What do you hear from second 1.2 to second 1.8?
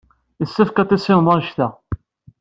annect-a.